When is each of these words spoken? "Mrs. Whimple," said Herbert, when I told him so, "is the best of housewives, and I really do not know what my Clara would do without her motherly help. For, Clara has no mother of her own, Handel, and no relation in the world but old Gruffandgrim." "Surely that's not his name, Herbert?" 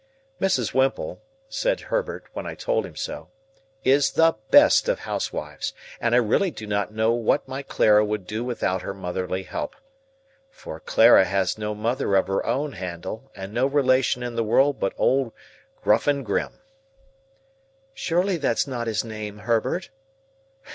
"Mrs. 0.41 0.73
Whimple," 0.73 1.21
said 1.47 1.79
Herbert, 1.79 2.23
when 2.33 2.47
I 2.47 2.55
told 2.55 2.87
him 2.87 2.95
so, 2.95 3.29
"is 3.83 4.09
the 4.13 4.33
best 4.49 4.89
of 4.89 5.01
housewives, 5.01 5.73
and 5.99 6.15
I 6.15 6.17
really 6.17 6.49
do 6.49 6.65
not 6.65 6.91
know 6.91 7.11
what 7.13 7.47
my 7.47 7.61
Clara 7.61 8.03
would 8.03 8.25
do 8.25 8.43
without 8.43 8.81
her 8.81 8.95
motherly 8.95 9.43
help. 9.43 9.75
For, 10.49 10.79
Clara 10.79 11.25
has 11.25 11.59
no 11.59 11.75
mother 11.75 12.15
of 12.15 12.25
her 12.25 12.43
own, 12.43 12.71
Handel, 12.71 13.29
and 13.35 13.53
no 13.53 13.67
relation 13.67 14.23
in 14.23 14.35
the 14.35 14.43
world 14.43 14.79
but 14.79 14.93
old 14.97 15.33
Gruffandgrim." 15.83 16.53
"Surely 17.93 18.37
that's 18.37 18.65
not 18.65 18.87
his 18.87 19.03
name, 19.05 19.37
Herbert?" 19.37 19.91